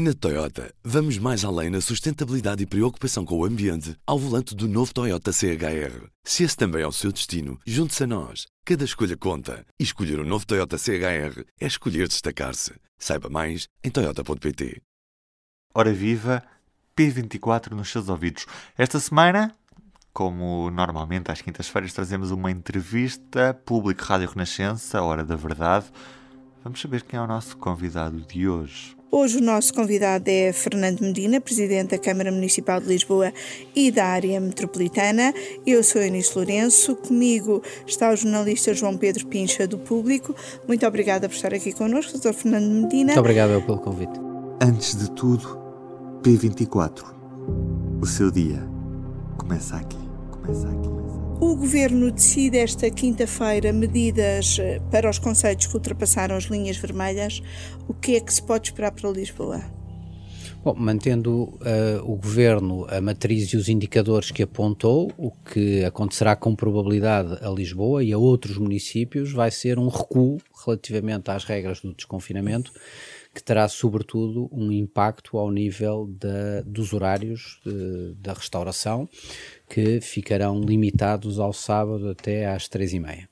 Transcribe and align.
Na 0.00 0.14
Toyota, 0.14 0.72
vamos 0.84 1.18
mais 1.18 1.44
além 1.44 1.70
na 1.70 1.80
sustentabilidade 1.80 2.62
e 2.62 2.66
preocupação 2.66 3.24
com 3.24 3.36
o 3.36 3.44
ambiente 3.44 3.96
ao 4.06 4.16
volante 4.16 4.54
do 4.54 4.68
novo 4.68 4.94
Toyota 4.94 5.32
CHR. 5.32 6.06
Se 6.22 6.44
esse 6.44 6.56
também 6.56 6.82
é 6.82 6.86
o 6.86 6.92
seu 6.92 7.10
destino, 7.10 7.58
junte-se 7.66 8.04
a 8.04 8.06
nós. 8.06 8.46
Cada 8.64 8.84
escolha 8.84 9.16
conta. 9.16 9.66
E 9.76 9.82
escolher 9.82 10.20
o 10.20 10.22
um 10.22 10.24
novo 10.24 10.46
Toyota 10.46 10.78
CHR 10.78 11.42
é 11.60 11.66
escolher 11.66 12.06
destacar-se. 12.06 12.74
Saiba 12.96 13.28
mais 13.28 13.66
em 13.82 13.90
Toyota.pt. 13.90 14.80
Ora 15.74 15.92
viva, 15.92 16.44
P24 16.96 17.72
nos 17.72 17.90
seus 17.90 18.08
ouvidos. 18.08 18.46
Esta 18.76 19.00
semana, 19.00 19.52
como 20.12 20.70
normalmente 20.70 21.32
às 21.32 21.42
quintas-feiras, 21.42 21.92
trazemos 21.92 22.30
uma 22.30 22.52
entrevista 22.52 23.52
público 23.52 24.04
Rádio 24.04 24.28
Renascença, 24.28 25.02
Hora 25.02 25.24
da 25.24 25.34
Verdade. 25.34 25.86
Vamos 26.62 26.80
saber 26.80 27.02
quem 27.02 27.18
é 27.18 27.20
o 27.20 27.26
nosso 27.26 27.56
convidado 27.56 28.20
de 28.20 28.48
hoje. 28.48 28.97
Hoje 29.10 29.38
o 29.38 29.40
nosso 29.40 29.72
convidado 29.72 30.28
é 30.28 30.52
Fernando 30.52 31.00
Medina, 31.00 31.40
Presidente 31.40 31.92
da 31.92 31.98
Câmara 31.98 32.30
Municipal 32.30 32.78
de 32.78 32.88
Lisboa 32.88 33.32
e 33.74 33.90
da 33.90 34.04
área 34.04 34.38
metropolitana. 34.38 35.32
Eu 35.66 35.82
sou 35.82 36.02
Eunice 36.02 36.36
Lourenço, 36.36 36.94
comigo 36.94 37.62
está 37.86 38.10
o 38.10 38.16
jornalista 38.16 38.74
João 38.74 38.98
Pedro 38.98 39.26
Pincha 39.26 39.66
do 39.66 39.78
Público. 39.78 40.34
Muito 40.66 40.86
obrigada 40.86 41.26
por 41.26 41.34
estar 41.34 41.54
aqui 41.54 41.72
connosco, 41.72 42.18
Dr. 42.18 42.34
Fernando 42.34 42.70
Medina. 42.70 43.06
Muito 43.06 43.20
obrigado 43.20 43.64
pelo 43.64 43.78
convite. 43.78 44.12
Antes 44.60 44.94
de 44.94 45.10
tudo, 45.12 45.58
P24. 46.22 47.02
O 48.02 48.06
seu 48.06 48.30
dia 48.30 48.62
começa 49.38 49.76
aqui, 49.76 49.98
começa 50.30 50.68
aqui. 50.68 51.07
O 51.40 51.54
Governo 51.54 52.10
decide 52.10 52.58
esta 52.58 52.90
quinta-feira 52.90 53.72
medidas 53.72 54.58
eh, 54.58 54.80
para 54.90 55.08
os 55.08 55.20
conceitos 55.20 55.68
que 55.68 55.74
ultrapassaram 55.76 56.34
as 56.34 56.44
linhas 56.44 56.76
vermelhas. 56.76 57.40
O 57.86 57.94
que 57.94 58.16
é 58.16 58.20
que 58.20 58.34
se 58.34 58.42
pode 58.42 58.70
esperar 58.70 58.90
para 58.90 59.08
Lisboa? 59.08 59.62
Bom, 60.64 60.74
mantendo 60.74 61.44
uh, 61.44 62.02
o 62.02 62.16
Governo 62.16 62.84
a 62.90 63.00
matriz 63.00 63.52
e 63.52 63.56
os 63.56 63.68
indicadores 63.68 64.32
que 64.32 64.42
apontou, 64.42 65.12
o 65.16 65.30
que 65.30 65.84
acontecerá 65.84 66.34
com 66.34 66.56
probabilidade 66.56 67.38
a 67.40 67.48
Lisboa 67.48 68.02
e 68.02 68.12
a 68.12 68.18
outros 68.18 68.58
municípios 68.58 69.30
vai 69.30 69.52
ser 69.52 69.78
um 69.78 69.86
recuo 69.86 70.38
relativamente 70.66 71.30
às 71.30 71.44
regras 71.44 71.80
do 71.80 71.94
desconfinamento, 71.94 72.72
que 73.32 73.42
terá 73.42 73.68
sobretudo 73.68 74.48
um 74.50 74.72
impacto 74.72 75.38
ao 75.38 75.52
nível 75.52 76.08
da, 76.18 76.62
dos 76.66 76.92
horários 76.92 77.60
de, 77.64 78.14
da 78.14 78.32
restauração, 78.32 79.08
que 79.68 80.00
ficarão 80.00 80.60
limitados 80.60 81.38
ao 81.38 81.52
sábado 81.52 82.10
até 82.10 82.46
às 82.46 82.68
três 82.68 82.92
e 82.92 82.98
meia. 82.98 83.28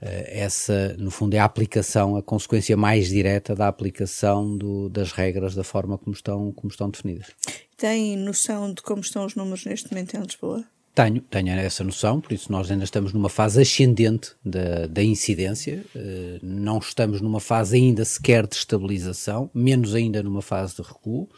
Eh, 0.00 0.40
essa, 0.42 0.94
no 0.98 1.10
fundo, 1.10 1.34
é 1.34 1.38
a 1.38 1.44
aplicação, 1.44 2.16
a 2.16 2.22
consequência 2.22 2.76
mais 2.76 3.08
direta 3.08 3.54
da 3.54 3.68
aplicação 3.68 4.56
do, 4.56 4.88
das 4.88 5.12
regras 5.12 5.54
da 5.54 5.64
forma 5.64 5.96
como 5.96 6.14
estão, 6.14 6.52
como 6.52 6.70
estão 6.70 6.90
definidas. 6.90 7.28
Tem 7.76 8.16
noção 8.16 8.72
de 8.72 8.82
como 8.82 9.00
estão 9.00 9.24
os 9.24 9.34
números 9.34 9.64
neste 9.64 9.90
momento 9.90 10.16
em 10.16 10.20
Lisboa? 10.20 10.64
Tenho, 10.94 11.20
tenho 11.22 11.50
essa 11.58 11.82
noção, 11.82 12.20
por 12.20 12.32
isso 12.32 12.52
nós 12.52 12.70
ainda 12.70 12.84
estamos 12.84 13.12
numa 13.12 13.28
fase 13.28 13.60
ascendente 13.60 14.30
da, 14.44 14.86
da 14.86 15.02
incidência, 15.02 15.84
uh, 15.92 16.38
não 16.40 16.78
estamos 16.78 17.20
numa 17.20 17.40
fase 17.40 17.76
ainda 17.76 18.04
sequer 18.04 18.46
de 18.46 18.54
estabilização, 18.54 19.50
menos 19.52 19.92
ainda 19.92 20.22
numa 20.22 20.40
fase 20.40 20.76
de 20.76 20.82
recuo. 20.82 21.28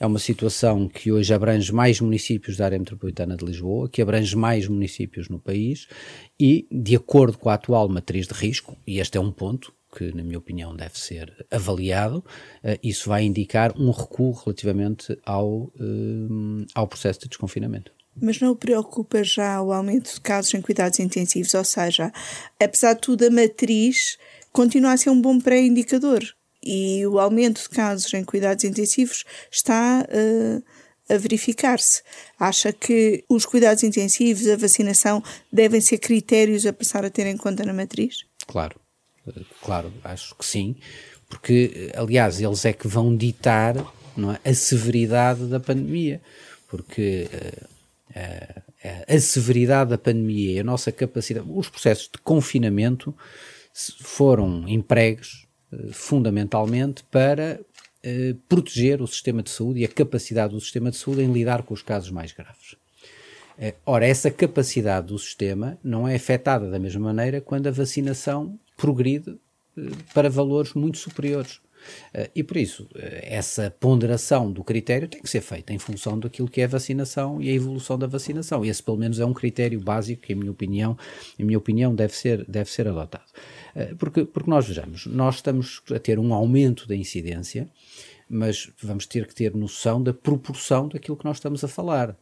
É 0.00 0.06
uma 0.06 0.18
situação 0.18 0.88
que 0.88 1.12
hoje 1.12 1.32
abrange 1.32 1.72
mais 1.72 2.00
municípios 2.00 2.56
da 2.56 2.64
área 2.64 2.78
metropolitana 2.78 3.36
de 3.36 3.44
Lisboa, 3.44 3.88
que 3.88 4.02
abrange 4.02 4.34
mais 4.34 4.66
municípios 4.66 5.28
no 5.28 5.38
país 5.38 5.86
e, 6.38 6.66
de 6.68 6.96
acordo 6.96 7.38
com 7.38 7.50
a 7.50 7.54
atual 7.54 7.88
matriz 7.88 8.26
de 8.26 8.34
risco, 8.34 8.76
e 8.84 8.98
este 8.98 9.16
é 9.16 9.20
um 9.20 9.30
ponto 9.30 9.72
que, 9.96 10.12
na 10.12 10.24
minha 10.24 10.38
opinião, 10.38 10.74
deve 10.74 10.98
ser 10.98 11.46
avaliado, 11.52 12.18
uh, 12.18 12.78
isso 12.82 13.08
vai 13.08 13.22
indicar 13.22 13.72
um 13.78 13.92
recuo 13.92 14.32
relativamente 14.32 15.16
ao, 15.24 15.48
uh, 15.48 16.66
ao 16.74 16.88
processo 16.88 17.20
de 17.20 17.28
desconfinamento. 17.28 17.96
Mas 18.20 18.40
não 18.40 18.50
o 18.50 18.56
preocupa 18.56 19.22
já 19.22 19.60
o 19.62 19.72
aumento 19.72 20.14
de 20.14 20.20
casos 20.20 20.52
em 20.54 20.60
cuidados 20.60 20.98
intensivos? 20.98 21.54
Ou 21.54 21.64
seja, 21.64 22.12
apesar 22.60 22.94
de 22.94 23.00
tudo, 23.00 23.26
a 23.26 23.30
matriz 23.30 24.18
continua 24.52 24.92
a 24.92 24.96
ser 24.96 25.10
um 25.10 25.20
bom 25.20 25.38
pré-indicador 25.38 26.24
e 26.62 27.06
o 27.06 27.18
aumento 27.18 27.62
de 27.62 27.68
casos 27.68 28.12
em 28.14 28.24
cuidados 28.24 28.64
intensivos 28.64 29.24
está 29.50 30.04
uh, 30.04 30.62
a 31.08 31.16
verificar-se. 31.16 32.02
Acha 32.38 32.72
que 32.72 33.24
os 33.28 33.46
cuidados 33.46 33.82
intensivos, 33.82 34.46
a 34.48 34.56
vacinação, 34.56 35.22
devem 35.52 35.80
ser 35.80 35.98
critérios 35.98 36.66
a 36.66 36.72
passar 36.72 37.04
a 37.04 37.10
ter 37.10 37.26
em 37.26 37.36
conta 37.36 37.64
na 37.64 37.72
matriz? 37.72 38.24
Claro, 38.46 38.80
claro, 39.62 39.92
acho 40.04 40.34
que 40.34 40.44
sim, 40.44 40.76
porque, 41.28 41.92
aliás, 41.94 42.40
eles 42.40 42.64
é 42.64 42.72
que 42.72 42.88
vão 42.88 43.16
ditar 43.16 43.76
é, 43.76 44.50
a 44.50 44.54
severidade 44.54 45.46
da 45.46 45.60
pandemia, 45.60 46.20
porque. 46.68 47.28
Uh, 47.32 47.77
a 49.08 49.20
severidade 49.20 49.90
da 49.90 49.98
pandemia 49.98 50.52
e 50.52 50.58
a 50.60 50.64
nossa 50.64 50.92
capacidade, 50.92 51.46
os 51.48 51.68
processos 51.68 52.04
de 52.04 52.18
confinamento 52.22 53.14
foram 54.00 54.68
empregos 54.68 55.46
eh, 55.72 55.88
fundamentalmente 55.92 57.04
para 57.10 57.60
eh, 58.02 58.34
proteger 58.48 59.00
o 59.00 59.06
sistema 59.06 59.42
de 59.42 59.50
saúde 59.50 59.80
e 59.80 59.84
a 59.84 59.88
capacidade 59.88 60.54
do 60.54 60.60
sistema 60.60 60.90
de 60.90 60.96
saúde 60.96 61.22
em 61.22 61.32
lidar 61.32 61.62
com 61.62 61.74
os 61.74 61.82
casos 61.82 62.10
mais 62.10 62.32
graves. 62.32 62.76
Eh, 63.58 63.74
ora, 63.84 64.06
essa 64.06 64.30
capacidade 64.30 65.08
do 65.08 65.18
sistema 65.18 65.78
não 65.82 66.06
é 66.06 66.14
afetada 66.14 66.70
da 66.70 66.78
mesma 66.78 67.12
maneira 67.12 67.40
quando 67.40 67.66
a 67.66 67.72
vacinação 67.72 68.58
progride 68.76 69.36
para 70.12 70.28
valores 70.28 70.74
muito 70.74 70.98
superiores. 70.98 71.60
Uh, 72.14 72.28
e 72.34 72.42
por 72.42 72.56
isso, 72.56 72.84
uh, 72.84 72.88
essa 73.22 73.74
ponderação 73.78 74.50
do 74.50 74.64
critério 74.64 75.08
tem 75.08 75.20
que 75.20 75.28
ser 75.28 75.40
feita 75.40 75.72
em 75.72 75.78
função 75.78 76.18
daquilo 76.18 76.48
que 76.48 76.60
é 76.60 76.64
a 76.64 76.68
vacinação 76.68 77.40
e 77.40 77.48
a 77.48 77.52
evolução 77.52 77.98
da 77.98 78.06
vacinação. 78.06 78.64
Esse, 78.64 78.82
pelo 78.82 78.96
menos, 78.96 79.20
é 79.20 79.24
um 79.24 79.32
critério 79.32 79.80
básico 79.80 80.22
que, 80.22 80.32
em 80.32 80.36
minha 80.36 80.50
opinião, 80.50 80.96
em 81.38 81.44
minha 81.44 81.58
opinião 81.58 81.94
deve, 81.94 82.14
ser, 82.14 82.44
deve 82.46 82.70
ser 82.70 82.88
adotado. 82.88 83.24
Uh, 83.74 83.96
porque, 83.96 84.24
porque 84.24 84.50
nós 84.50 84.66
vejamos, 84.66 85.06
nós 85.06 85.36
estamos 85.36 85.82
a 85.94 85.98
ter 85.98 86.18
um 86.18 86.32
aumento 86.34 86.86
da 86.86 86.96
incidência, 86.96 87.68
mas 88.28 88.70
vamos 88.82 89.06
ter 89.06 89.26
que 89.26 89.34
ter 89.34 89.54
noção 89.54 90.02
da 90.02 90.12
proporção 90.12 90.88
daquilo 90.88 91.16
que 91.16 91.24
nós 91.24 91.38
estamos 91.38 91.64
a 91.64 91.68
falar. 91.68 92.16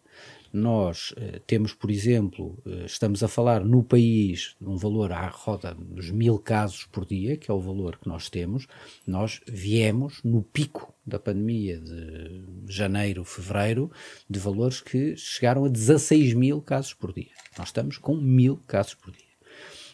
Nós 0.56 1.12
eh, 1.18 1.38
temos, 1.46 1.74
por 1.74 1.90
exemplo, 1.90 2.58
eh, 2.64 2.86
estamos 2.86 3.22
a 3.22 3.28
falar 3.28 3.62
no 3.62 3.84
país 3.84 4.56
de 4.58 4.66
um 4.66 4.78
valor 4.78 5.12
à 5.12 5.28
roda 5.28 5.74
dos 5.74 6.10
mil 6.10 6.38
casos 6.38 6.86
por 6.86 7.04
dia, 7.04 7.36
que 7.36 7.50
é 7.50 7.54
o 7.54 7.60
valor 7.60 7.98
que 7.98 8.08
nós 8.08 8.30
temos. 8.30 8.66
Nós 9.06 9.42
viemos 9.46 10.22
no 10.24 10.42
pico 10.42 10.94
da 11.06 11.18
pandemia 11.18 11.78
de 11.78 12.42
janeiro, 12.68 13.22
fevereiro, 13.22 13.92
de 14.30 14.38
valores 14.38 14.80
que 14.80 15.14
chegaram 15.14 15.66
a 15.66 15.68
16 15.68 16.32
mil 16.32 16.62
casos 16.62 16.94
por 16.94 17.12
dia. 17.12 17.34
Nós 17.58 17.68
estamos 17.68 17.98
com 17.98 18.16
mil 18.16 18.56
casos 18.66 18.94
por 18.94 19.12
dia. 19.12 19.26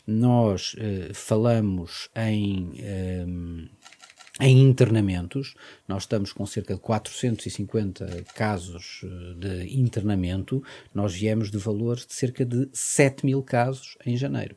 Nós 0.06 0.76
eh, 0.78 1.10
falamos 1.12 2.08
em 2.14 2.70
em 4.40 4.60
internamentos, 4.62 5.54
nós 5.86 6.04
estamos 6.04 6.32
com 6.32 6.46
cerca 6.46 6.74
de 6.74 6.80
450 6.80 8.24
casos 8.34 9.02
eh, 9.04 9.34
de 9.36 9.78
internamento, 9.78 10.62
nós 10.94 11.12
viemos 11.12 11.50
de 11.50 11.58
valores 11.58 12.06
de 12.06 12.14
cerca 12.14 12.44
de 12.44 12.68
7 12.72 13.26
mil 13.26 13.42
casos 13.42 13.96
em 14.06 14.16
janeiro. 14.16 14.56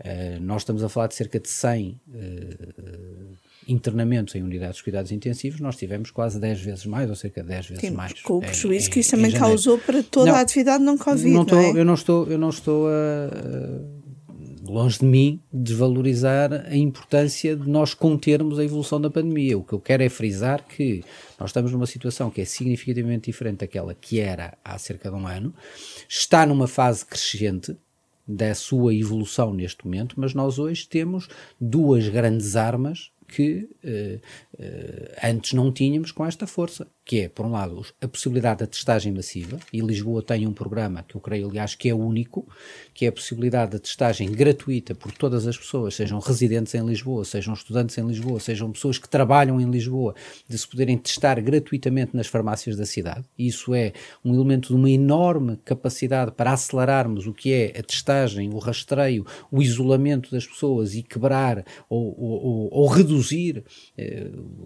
Uh, 0.00 0.40
nós 0.40 0.62
estamos 0.62 0.82
a 0.82 0.88
falar 0.88 1.06
de 1.06 1.14
cerca 1.14 1.38
de 1.38 1.48
100 1.48 2.00
uh, 2.08 3.36
internamentos 3.68 4.34
em 4.34 4.42
unidades 4.42 4.78
de 4.78 4.82
cuidados 4.82 5.12
intensivos, 5.12 5.60
nós 5.60 5.76
tivemos 5.76 6.10
quase 6.10 6.40
10 6.40 6.60
vezes 6.60 6.86
mais, 6.86 7.08
ou 7.08 7.14
cerca 7.14 7.40
de 7.40 7.48
10 7.48 7.66
vezes 7.66 7.80
Sim, 7.82 7.90
mais. 7.90 8.20
Com 8.22 8.38
o 8.38 8.40
prejuízo 8.40 8.90
que 8.90 8.98
isso 8.98 9.12
também 9.12 9.30
causou 9.30 9.78
para 9.78 10.02
toda 10.02 10.32
não, 10.32 10.36
a 10.36 10.40
atividade 10.40 10.82
não 10.82 10.98
Covid, 10.98 11.30
não, 11.30 11.42
estou, 11.42 11.62
não 11.62 11.76
é? 11.76 11.80
Eu 11.80 11.84
não 11.84 11.94
estou, 11.94 12.26
eu 12.26 12.38
não 12.38 12.48
estou 12.48 12.88
a, 12.88 12.90
longe 14.72 14.98
de 14.98 15.04
mim 15.04 15.40
desvalorizar 15.52 16.66
a 16.66 16.76
importância 16.76 17.54
de 17.54 17.68
nós 17.68 17.94
contermos 17.94 18.58
a 18.58 18.64
evolução 18.64 19.00
da 19.00 19.10
pandemia. 19.10 19.58
O 19.58 19.64
que 19.64 19.72
eu 19.72 19.80
quero 19.80 20.02
é 20.02 20.08
frisar 20.08 20.64
que 20.64 21.04
nós 21.38 21.50
estamos 21.50 21.72
numa 21.72 21.86
situação 21.86 22.30
que 22.30 22.40
é 22.40 22.44
significativamente 22.44 23.30
diferente 23.30 23.58
daquela 23.58 23.94
que 23.94 24.20
era 24.20 24.56
há 24.64 24.78
cerca 24.78 25.10
de 25.10 25.16
um 25.16 25.26
ano, 25.26 25.54
está 26.08 26.46
numa 26.46 26.66
fase 26.66 27.04
crescente 27.04 27.76
da 28.26 28.54
sua 28.54 28.94
evolução 28.94 29.52
neste 29.52 29.84
momento, 29.84 30.14
mas 30.18 30.32
nós 30.32 30.58
hoje 30.58 30.88
temos 30.88 31.28
duas 31.60 32.08
grandes 32.08 32.56
armas 32.56 33.10
que 33.28 33.68
uh, 33.84 34.20
uh, 34.54 35.14
antes 35.22 35.52
não 35.52 35.72
tínhamos 35.72 36.10
com 36.12 36.24
esta 36.24 36.46
força, 36.46 36.86
que 37.04 37.20
é, 37.20 37.28
por 37.28 37.44
um 37.46 37.52
lado, 37.52 37.84
a 38.00 38.08
possibilidade 38.08 38.60
da 38.60 38.66
testagem 38.66 39.12
massiva, 39.12 39.58
e 39.72 39.80
Lisboa 39.80 40.22
tem 40.22 40.46
um 40.46 40.52
programa 40.52 41.04
que 41.06 41.14
eu 41.14 41.20
creio, 41.20 41.48
aliás, 41.48 41.74
que 41.74 41.88
é 41.88 41.94
único, 41.94 42.46
que 42.92 43.04
é 43.04 43.08
a 43.08 43.12
possibilidade 43.12 43.72
da 43.72 43.78
testagem 43.78 44.30
gratuita 44.30 44.94
por 44.94 45.12
todas 45.12 45.46
as 45.46 45.56
pessoas, 45.56 45.94
sejam 45.94 46.18
residentes 46.18 46.74
em 46.74 46.84
Lisboa, 46.84 47.24
sejam 47.24 47.54
estudantes 47.54 47.96
em 47.98 48.06
Lisboa, 48.06 48.40
sejam 48.40 48.72
pessoas 48.72 48.98
que 48.98 49.08
trabalham 49.08 49.60
em 49.60 49.70
Lisboa, 49.70 50.14
de 50.48 50.56
se 50.56 50.66
poderem 50.66 50.96
testar 50.96 51.40
gratuitamente 51.40 52.16
nas 52.16 52.26
farmácias 52.26 52.76
da 52.76 52.86
cidade. 52.86 53.24
Isso 53.38 53.74
é 53.74 53.92
um 54.24 54.34
elemento 54.34 54.68
de 54.68 54.74
uma 54.74 54.90
enorme 54.90 55.58
capacidade 55.64 56.32
para 56.32 56.52
acelerarmos 56.52 57.26
o 57.26 57.32
que 57.32 57.52
é 57.52 57.78
a 57.78 57.82
testagem, 57.82 58.50
o 58.50 58.58
rastreio, 58.58 59.26
o 59.50 59.62
isolamento 59.62 60.30
das 60.30 60.46
pessoas 60.46 60.94
e 60.94 61.02
quebrar 61.02 61.64
ou, 61.88 62.14
ou, 62.18 62.68
ou 62.72 62.86
reduzir 62.86 63.14
reduzir 63.14 63.64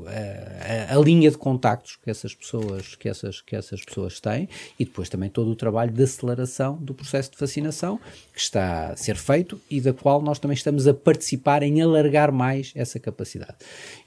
a, 0.07 0.95
a, 0.95 0.97
a, 0.97 1.01
linha 1.01 1.31
de 1.31 1.39
contactos 1.39 1.97
que 1.97 2.11
essas 2.11 2.28
pessoas 2.35 2.95
que 2.95 3.09
essas 3.09 3.41
que 3.41 3.57
essas 3.57 3.85
pessoas 3.85 4.21
têm 4.21 4.49
e 4.79 4.85
depois 4.85 5.09
também 5.09 5.29
todo 5.29 5.51
o 5.51 5.57
trabalho 5.57 5.91
de 5.91 6.03
aceleração 6.03 6.77
do 6.77 6.95
processo 6.95 7.31
de 7.31 7.39
vacinação 7.39 7.99
que 8.33 8.41
está 8.41 8.91
a 8.91 8.97
ser 8.97 9.17
feito 9.17 9.61
e 9.71 9.81
da 9.81 9.93
qual 9.93 10.23
nós 10.23 10.39
também 10.39 10.55
estamos 10.55 10.87
a 10.87 10.95
participar 10.95 11.63
em 11.63 11.81
alargar 11.81 12.33
mais 12.33 12.73
essa 12.75 12.99
capacidade. 12.99 13.57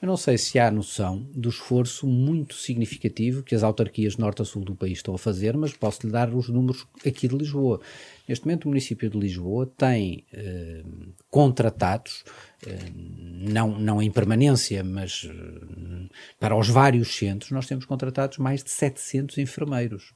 Eu 0.01 0.07
não 0.07 0.17
sei 0.17 0.37
se 0.37 0.59
há 0.59 0.69
noção 0.71 1.25
do 1.33 1.49
esforço 1.49 2.07
muito 2.07 2.55
significativo 2.55 3.43
que 3.43 3.55
as 3.55 3.63
autarquias 3.63 4.17
norte 4.17 4.41
a 4.41 4.45
sul 4.45 4.63
do 4.63 4.75
país 4.75 4.99
estão 4.99 5.15
a 5.15 5.17
fazer, 5.17 5.55
mas 5.57 5.73
posso 5.73 6.05
lhe 6.05 6.11
dar 6.11 6.33
os 6.33 6.49
números 6.49 6.85
aqui 7.05 7.27
de 7.27 7.35
Lisboa. 7.35 7.81
Neste 8.31 8.45
momento, 8.45 8.63
o 8.63 8.69
município 8.69 9.09
de 9.09 9.19
Lisboa 9.19 9.69
tem 9.75 10.23
eh, 10.31 10.83
contratados, 11.29 12.23
eh, 12.65 12.79
não, 12.95 13.77
não 13.77 14.01
em 14.01 14.09
permanência, 14.09 14.81
mas 14.85 15.29
eh, 15.29 16.09
para 16.39 16.55
os 16.55 16.69
vários 16.69 17.13
centros, 17.13 17.51
nós 17.51 17.67
temos 17.67 17.83
contratados 17.83 18.37
mais 18.37 18.63
de 18.63 18.71
700 18.71 19.37
enfermeiros. 19.37 20.13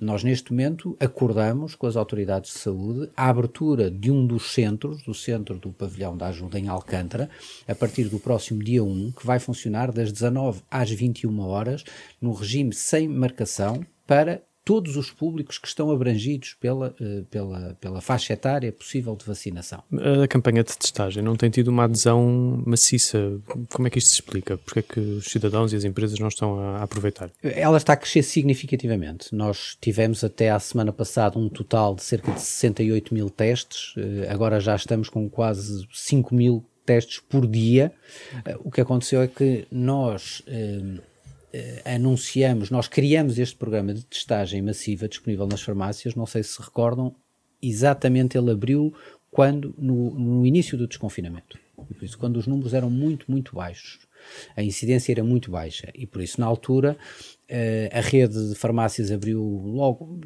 Nós, 0.00 0.22
neste 0.22 0.52
momento, 0.52 0.96
acordamos 1.00 1.74
com 1.74 1.88
as 1.88 1.96
autoridades 1.96 2.52
de 2.52 2.60
saúde 2.60 3.10
a 3.16 3.28
abertura 3.28 3.90
de 3.90 4.08
um 4.08 4.24
dos 4.24 4.52
centros, 4.52 5.02
do 5.02 5.12
centro 5.12 5.58
do 5.58 5.72
Pavilhão 5.72 6.16
da 6.16 6.28
Ajuda 6.28 6.60
em 6.60 6.68
Alcântara, 6.68 7.28
a 7.66 7.74
partir 7.74 8.04
do 8.04 8.20
próximo 8.20 8.62
dia 8.62 8.84
1, 8.84 9.10
que 9.10 9.26
vai 9.26 9.40
funcionar 9.40 9.90
das 9.90 10.12
19 10.12 10.62
às 10.70 10.92
21 10.92 11.40
horas, 11.40 11.82
no 12.20 12.32
regime 12.32 12.72
sem 12.72 13.08
marcação, 13.08 13.84
para 14.06 14.42
todos 14.68 14.98
os 14.98 15.10
públicos 15.10 15.56
que 15.56 15.66
estão 15.66 15.90
abrangidos 15.90 16.54
pela, 16.60 16.94
eh, 17.00 17.22
pela, 17.30 17.74
pela 17.80 18.02
faixa 18.02 18.34
etária 18.34 18.70
possível 18.70 19.16
de 19.16 19.24
vacinação. 19.24 19.82
A 20.22 20.28
campanha 20.28 20.62
de 20.62 20.76
testagem 20.76 21.22
não 21.22 21.36
tem 21.36 21.48
tido 21.48 21.68
uma 21.68 21.84
adesão 21.84 22.62
maciça. 22.66 23.40
Como 23.72 23.88
é 23.88 23.90
que 23.90 23.98
isto 23.98 24.08
se 24.08 24.14
explica? 24.16 24.58
Porque 24.58 24.80
é 24.80 24.82
que 24.82 25.00
os 25.00 25.24
cidadãos 25.24 25.72
e 25.72 25.76
as 25.76 25.84
empresas 25.84 26.18
não 26.18 26.28
estão 26.28 26.58
a 26.60 26.82
aproveitar? 26.82 27.30
Ela 27.42 27.78
está 27.78 27.94
a 27.94 27.96
crescer 27.96 28.22
significativamente. 28.22 29.34
Nós 29.34 29.74
tivemos 29.80 30.22
até 30.22 30.50
à 30.50 30.58
semana 30.58 30.92
passada 30.92 31.38
um 31.38 31.48
total 31.48 31.94
de 31.94 32.02
cerca 32.02 32.30
de 32.30 32.40
68 32.42 33.14
mil 33.14 33.30
testes, 33.30 33.94
eh, 33.96 34.28
agora 34.28 34.60
já 34.60 34.76
estamos 34.76 35.08
com 35.08 35.30
quase 35.30 35.88
5 35.94 36.34
mil 36.34 36.62
testes 36.84 37.20
por 37.26 37.46
dia. 37.46 37.90
Eh, 38.44 38.54
o 38.62 38.70
que 38.70 38.82
aconteceu 38.82 39.22
é 39.22 39.28
que 39.28 39.66
nós 39.72 40.42
anunciamos, 41.84 42.70
nós 42.70 42.88
criamos 42.88 43.38
este 43.38 43.56
programa 43.56 43.94
de 43.94 44.04
testagem 44.04 44.60
massiva 44.60 45.08
disponível 45.08 45.46
nas 45.46 45.62
farmácias, 45.62 46.14
não 46.14 46.26
sei 46.26 46.42
se 46.42 46.50
se 46.54 46.62
recordam, 46.62 47.14
exatamente 47.62 48.36
ele 48.36 48.50
abriu 48.50 48.94
quando, 49.30 49.74
no, 49.78 50.10
no 50.18 50.46
início 50.46 50.76
do 50.76 50.86
desconfinamento. 50.86 51.58
E 51.90 51.94
por 51.94 52.04
isso, 52.04 52.18
quando 52.18 52.36
os 52.36 52.46
números 52.46 52.74
eram 52.74 52.90
muito, 52.90 53.30
muito 53.30 53.54
baixos. 53.54 54.00
A 54.56 54.62
incidência 54.62 55.12
era 55.12 55.22
muito 55.22 55.50
baixa 55.50 55.90
e 55.94 56.06
por 56.06 56.20
isso, 56.20 56.40
na 56.40 56.46
altura, 56.46 56.96
a 57.92 58.00
rede 58.00 58.48
de 58.48 58.54
farmácias 58.54 59.10
abriu 59.10 59.40
logo 59.42 60.20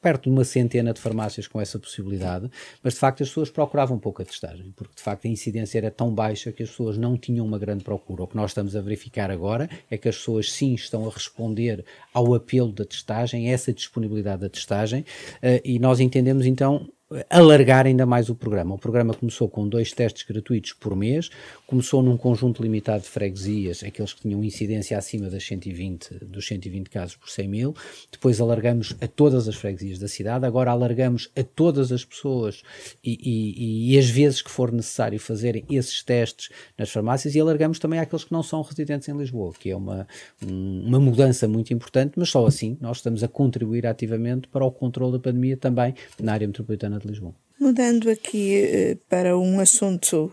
perto 0.00 0.24
de 0.24 0.30
uma 0.30 0.44
centena 0.44 0.92
de 0.92 1.00
farmácias 1.00 1.48
com 1.48 1.60
essa 1.60 1.78
possibilidade, 1.78 2.48
mas 2.82 2.94
de 2.94 3.00
facto 3.00 3.22
as 3.22 3.28
pessoas 3.28 3.50
procuravam 3.50 3.98
pouco 3.98 4.22
a 4.22 4.24
testagem, 4.24 4.72
porque 4.76 4.94
de 4.94 5.02
facto 5.02 5.26
a 5.26 5.28
incidência 5.28 5.78
era 5.78 5.90
tão 5.90 6.14
baixa 6.14 6.52
que 6.52 6.62
as 6.62 6.70
pessoas 6.70 6.96
não 6.96 7.16
tinham 7.16 7.44
uma 7.44 7.58
grande 7.58 7.82
procura. 7.82 8.22
O 8.22 8.26
que 8.26 8.36
nós 8.36 8.50
estamos 8.50 8.76
a 8.76 8.80
verificar 8.80 9.30
agora 9.30 9.68
é 9.90 9.98
que 9.98 10.08
as 10.08 10.16
pessoas 10.16 10.52
sim 10.52 10.74
estão 10.74 11.06
a 11.08 11.10
responder 11.10 11.84
ao 12.12 12.34
apelo 12.34 12.72
da 12.72 12.84
testagem, 12.84 13.52
essa 13.52 13.72
disponibilidade 13.72 14.42
da 14.42 14.48
testagem, 14.48 15.00
uh, 15.00 15.60
e 15.64 15.78
nós 15.78 16.00
entendemos 16.00 16.46
então 16.46 16.88
alargar 17.30 17.86
ainda 17.86 18.06
mais 18.06 18.28
o 18.28 18.34
programa. 18.34 18.74
O 18.74 18.78
programa 18.78 19.14
começou 19.14 19.48
com 19.48 19.68
dois 19.68 19.92
testes 19.92 20.24
gratuitos 20.24 20.72
por 20.72 20.96
mês, 20.96 21.30
começou 21.66 22.02
num 22.02 22.16
conjunto 22.16 22.62
limitado 22.62 23.02
de 23.02 23.08
freguesias, 23.08 23.82
aqueles 23.82 24.12
que 24.12 24.22
tinham 24.22 24.42
incidência 24.42 24.96
acima 24.98 25.28
das 25.28 25.44
120, 25.44 26.24
dos 26.24 26.46
120 26.46 26.90
casos 26.90 27.16
por 27.16 27.28
100 27.28 27.48
mil, 27.48 27.74
depois 28.10 28.40
alargamos 28.40 28.96
a 29.00 29.06
todas 29.06 29.48
as 29.48 29.54
freguesias 29.54 29.98
da 29.98 30.08
cidade, 30.08 30.46
agora 30.46 30.70
alargamos 30.70 31.30
a 31.36 31.42
todas 31.42 31.92
as 31.92 32.04
pessoas 32.04 32.62
e, 33.02 33.18
e, 33.22 33.92
e 33.94 33.98
as 33.98 34.08
vezes 34.08 34.42
que 34.42 34.50
for 34.50 34.72
necessário 34.72 35.18
fazerem 35.18 35.64
esses 35.70 36.02
testes 36.02 36.50
nas 36.76 36.90
farmácias 36.90 37.34
e 37.34 37.40
alargamos 37.40 37.78
também 37.78 37.98
àqueles 37.98 38.24
que 38.24 38.32
não 38.32 38.42
são 38.42 38.62
residentes 38.62 39.08
em 39.08 39.16
Lisboa, 39.16 39.52
que 39.58 39.70
é 39.70 39.76
uma, 39.76 40.06
uma 40.42 41.00
mudança 41.00 41.46
muito 41.46 41.72
importante, 41.72 42.14
mas 42.16 42.30
só 42.30 42.46
assim 42.46 42.76
nós 42.80 42.98
estamos 42.98 43.22
a 43.22 43.28
contribuir 43.28 43.86
ativamente 43.86 44.48
para 44.48 44.64
o 44.64 44.70
controle 44.70 45.12
da 45.12 45.18
pandemia 45.18 45.56
também 45.56 45.94
na 46.20 46.32
área 46.32 46.46
metropolitana 46.46 46.98
de 46.98 47.03
Lisboa. 47.06 47.34
Mudando 47.58 48.10
aqui 48.10 48.62
uh, 48.64 48.96
para 49.08 49.38
um 49.38 49.60
assunto 49.60 50.32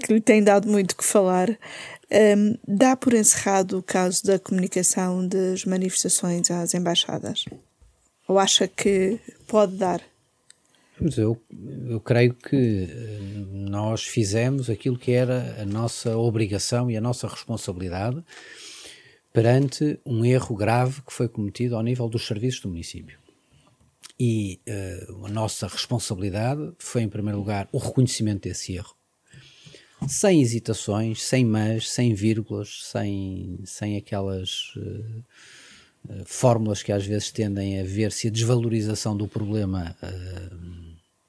que 0.00 0.14
lhe 0.14 0.20
tem 0.20 0.42
dado 0.42 0.68
muito 0.68 0.96
que 0.96 1.04
falar, 1.04 1.50
um, 1.50 1.54
ehm, 2.10 2.54
dá 2.66 2.96
por 2.96 3.14
encerrado 3.14 3.78
o 3.78 3.82
caso 3.82 4.24
da 4.24 4.38
comunicação 4.38 5.26
das 5.26 5.64
manifestações 5.64 6.50
às 6.50 6.74
embaixadas? 6.74 7.44
Ou 8.28 8.38
acha 8.38 8.68
que 8.68 9.18
pode 9.46 9.76
dar? 9.76 10.00
Mas 11.00 11.18
eu, 11.18 11.40
eu 11.88 12.00
creio 12.00 12.34
que 12.34 12.88
eh, 12.88 13.18
nós 13.50 14.04
fizemos 14.04 14.70
aquilo 14.70 14.96
que 14.96 15.10
era 15.10 15.60
a 15.60 15.64
nossa 15.64 16.16
obrigação 16.16 16.90
e 16.90 16.96
a 16.96 17.00
nossa 17.00 17.26
responsabilidade 17.26 18.22
perante 19.32 19.98
um 20.04 20.24
erro 20.24 20.54
grave 20.54 21.02
que 21.02 21.12
foi 21.12 21.28
cometido 21.28 21.74
ao 21.74 21.82
nível 21.82 22.08
dos 22.08 22.26
serviços 22.26 22.60
do 22.60 22.68
município. 22.68 23.18
E 24.18 24.60
uh, 24.68 25.26
a 25.26 25.28
nossa 25.28 25.66
responsabilidade 25.66 26.72
foi, 26.78 27.02
em 27.02 27.08
primeiro 27.08 27.38
lugar, 27.38 27.68
o 27.72 27.78
reconhecimento 27.78 28.48
desse 28.48 28.74
erro. 28.74 28.94
Sem 30.08 30.42
hesitações, 30.42 31.22
sem 31.22 31.44
mas, 31.44 31.88
sem 31.88 32.14
vírgulas, 32.14 32.80
sem, 32.84 33.60
sem 33.64 33.96
aquelas 33.96 34.74
uh, 34.76 35.24
uh, 36.08 36.24
fórmulas 36.24 36.82
que 36.82 36.92
às 36.92 37.06
vezes 37.06 37.30
tendem 37.30 37.80
a 37.80 37.84
ver 37.84 38.12
se 38.12 38.28
a 38.28 38.30
desvalorização 38.30 39.16
do 39.16 39.28
problema 39.28 39.96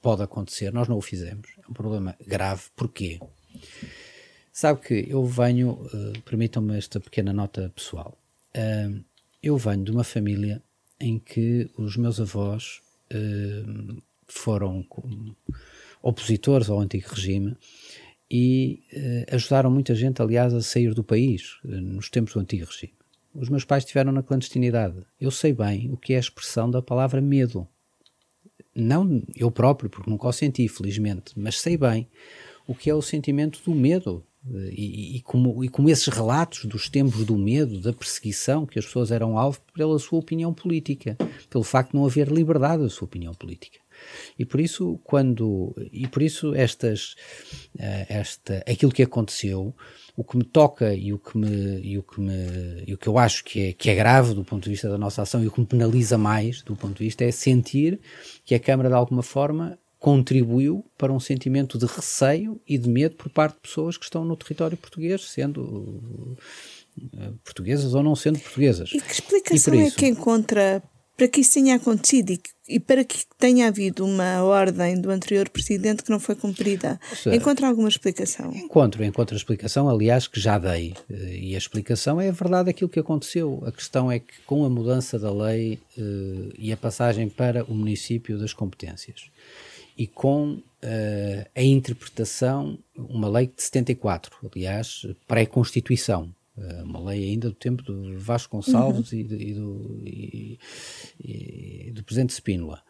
pode 0.01 0.23
acontecer. 0.23 0.73
Nós 0.73 0.87
não 0.87 0.97
o 0.97 1.01
fizemos. 1.01 1.49
É 1.57 1.69
um 1.69 1.73
problema 1.73 2.15
grave. 2.25 2.63
Porquê? 2.75 3.19
Sabe 4.51 4.81
que 4.81 5.05
eu 5.09 5.25
venho, 5.25 5.79
permitam-me 6.25 6.77
esta 6.77 6.99
pequena 6.99 7.31
nota 7.31 7.71
pessoal. 7.73 8.17
eu 9.41 9.57
venho 9.57 9.83
de 9.83 9.91
uma 9.91 10.03
família 10.03 10.61
em 10.99 11.19
que 11.19 11.69
os 11.77 11.97
meus 11.97 12.19
avós 12.19 12.81
uh, 13.11 14.01
foram 14.27 14.85
opositores 16.01 16.69
ao 16.69 16.79
antigo 16.79 17.07
regime 17.09 17.55
e 18.29 18.83
uh, 18.93 19.35
ajudaram 19.35 19.69
muita 19.69 19.93
gente, 19.93 20.21
aliás, 20.21 20.53
a 20.53 20.61
sair 20.61 20.93
do 20.93 21.03
país 21.03 21.59
uh, 21.63 21.69
nos 21.69 22.09
tempos 22.09 22.33
do 22.33 22.39
antigo 22.39 22.65
regime. 22.65 22.93
Os 23.33 23.49
meus 23.49 23.65
pais 23.65 23.83
estiveram 23.83 24.11
na 24.11 24.21
clandestinidade. 24.21 25.03
Eu 25.19 25.31
sei 25.31 25.53
bem 25.53 25.91
o 25.91 25.97
que 25.97 26.13
é 26.13 26.17
a 26.17 26.19
expressão 26.19 26.69
da 26.69 26.81
palavra 26.81 27.19
medo. 27.19 27.67
Não 28.75 29.23
eu 29.35 29.51
próprio, 29.51 29.89
porque 29.89 30.09
nunca 30.09 30.27
o 30.27 30.31
senti, 30.31 30.67
felizmente, 30.67 31.33
mas 31.35 31.59
sei 31.59 31.77
bem 31.77 32.07
o 32.67 32.73
que 32.73 32.89
é 32.89 32.93
o 32.93 33.01
sentimento 33.01 33.61
do 33.63 33.73
medo, 33.73 34.25
e, 34.51 35.17
e, 35.17 35.21
como, 35.21 35.63
e 35.63 35.69
como 35.69 35.89
esses 35.89 36.07
relatos 36.07 36.65
dos 36.65 36.89
tempos 36.89 37.25
do 37.25 37.37
medo, 37.37 37.79
da 37.79 37.93
perseguição, 37.93 38.65
que 38.65 38.77
as 38.77 38.85
pessoas 38.85 39.11
eram 39.11 39.37
alvo 39.37 39.59
pela 39.73 39.97
sua 39.99 40.19
opinião 40.19 40.53
política, 40.53 41.17
pelo 41.49 41.63
facto 41.63 41.91
de 41.91 41.97
não 41.97 42.05
haver 42.05 42.29
liberdade 42.29 42.83
da 42.83 42.89
sua 42.89 43.05
opinião 43.05 43.33
política. 43.33 43.79
E 44.37 44.43
por 44.43 44.59
isso, 44.59 44.99
quando. 45.03 45.73
E 45.91 46.07
por 46.07 46.21
isso, 46.21 46.53
estas. 46.55 47.15
Eh, 47.77 48.05
esta, 48.09 48.63
aquilo 48.67 48.91
que 48.91 49.03
aconteceu, 49.03 49.73
o 50.15 50.23
que 50.23 50.37
me 50.37 50.43
toca 50.43 50.93
e 50.93 51.13
o 51.13 51.19
que, 51.19 51.37
me, 51.37 51.79
e 51.81 51.97
o 51.97 52.03
que, 52.03 52.19
me, 52.19 52.83
e 52.85 52.93
o 52.93 52.97
que 52.97 53.07
eu 53.07 53.17
acho 53.17 53.43
que 53.43 53.67
é, 53.67 53.73
que 53.73 53.89
é 53.89 53.95
grave 53.95 54.33
do 54.33 54.43
ponto 54.43 54.63
de 54.63 54.69
vista 54.69 54.89
da 54.89 54.97
nossa 54.97 55.21
ação 55.21 55.43
e 55.43 55.47
o 55.47 55.51
que 55.51 55.59
me 55.59 55.65
penaliza 55.65 56.17
mais 56.17 56.61
do 56.61 56.75
ponto 56.75 56.97
de 56.97 57.03
vista 57.03 57.23
é 57.23 57.31
sentir 57.31 57.99
que 58.45 58.53
a 58.53 58.59
Câmara, 58.59 58.89
de 58.89 58.95
alguma 58.95 59.23
forma, 59.23 59.77
contribuiu 60.03 60.85
para 60.97 61.13
um 61.13 61.19
sentimento 61.19 61.77
de 61.77 61.85
receio 61.85 62.59
e 62.67 62.77
de 62.77 62.89
medo 62.89 63.15
por 63.15 63.29
parte 63.29 63.53
de 63.53 63.61
pessoas 63.61 63.95
que 63.95 64.03
estão 64.03 64.25
no 64.25 64.35
território 64.35 64.75
português, 64.75 65.21
sendo 65.29 65.61
uh, 65.61 66.37
portuguesas 67.41 67.95
ou 67.95 68.03
não 68.03 68.13
sendo 68.13 68.37
portuguesas. 68.37 68.89
E 68.93 68.99
que 68.99 69.13
explicação 69.13 69.73
e 69.73 69.83
é 69.83 69.89
que 69.89 70.05
encontra 70.05 70.83
para 71.15 71.29
que 71.29 71.39
isso 71.39 71.53
tenha 71.53 71.75
acontecido 71.75 72.31
e, 72.31 72.41
e, 72.67 72.79
para 72.81 73.05
que 73.05 73.19
tenha 73.39 73.69
havido 73.69 74.03
uma 74.03 74.43
ordem 74.43 74.99
do 74.99 75.09
anterior 75.09 75.47
presidente 75.47 76.03
que 76.03 76.09
não 76.09 76.19
foi 76.19 76.35
cumprida? 76.35 76.99
Seja, 77.15 77.33
encontra 77.33 77.69
alguma 77.69 77.87
explicação? 77.87 78.51
Encontro, 78.53 79.05
encontro 79.05 79.33
a 79.33 79.37
explicação, 79.37 79.87
aliás, 79.87 80.27
que 80.27 80.37
já 80.37 80.57
dei. 80.57 80.95
Eh, 81.09 81.37
e 81.37 81.55
a 81.55 81.57
explicação 81.57 82.19
é 82.19 82.27
a 82.27 82.33
verdade 82.33 82.69
aquilo 82.69 82.89
que 82.89 82.99
aconteceu. 82.99 83.63
A 83.65 83.71
questão 83.71 84.11
é 84.11 84.19
que 84.19 84.33
com 84.45 84.65
a 84.65 84.69
mudança 84.69 85.17
da 85.17 85.31
lei 85.31 85.79
uh, 85.97 86.51
e 86.59 86.73
a 86.73 86.77
passagem 86.77 87.29
para 87.29 87.63
o 87.63 87.73
município 87.73 88.37
das 88.37 88.51
competências, 88.51 89.29
e 89.97 90.07
com 90.07 90.53
uh, 90.83 91.49
a 91.55 91.61
interpretação, 91.61 92.77
uma 92.95 93.27
lei 93.27 93.47
de 93.47 93.61
74, 93.61 94.35
aliás, 94.53 95.05
pré-constituição, 95.27 96.33
uh, 96.57 96.83
uma 96.83 96.99
lei 96.99 97.31
ainda 97.31 97.49
do 97.49 97.55
tempo 97.55 97.83
do 97.83 98.17
Vasco 98.19 98.55
Gonçalves 98.55 99.11
uhum. 99.11 99.19
e, 99.19 99.23
do, 99.23 99.35
e, 99.35 99.53
do, 99.53 100.01
e, 100.05 100.59
e, 101.23 101.91
do 101.91 102.03
presidente 102.03 102.33
Spínola. 102.33 102.81